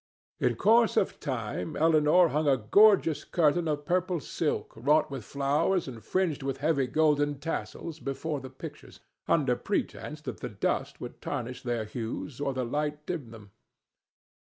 In 0.39 0.55
course 0.55 0.97
of 0.97 1.19
time 1.19 1.75
Elinor 1.75 2.29
hung 2.29 2.47
a 2.47 2.57
gorgeous 2.57 3.23
curtain 3.23 3.67
of 3.67 3.85
purple 3.85 4.19
silk 4.19 4.73
wrought 4.75 5.11
with 5.11 5.23
flowers 5.23 5.87
and 5.87 6.03
fringed 6.03 6.41
with 6.41 6.57
heavy 6.57 6.87
golden 6.87 7.37
tassels 7.37 7.99
before 7.99 8.39
the 8.39 8.49
pictures, 8.49 8.99
under 9.27 9.55
pretence 9.55 10.19
that 10.21 10.39
the 10.39 10.49
dust 10.49 10.99
would 11.01 11.21
tarnish 11.21 11.61
their 11.61 11.85
hues 11.85 12.39
or 12.41 12.51
the 12.51 12.65
light 12.65 13.05
dim 13.05 13.29
them. 13.29 13.51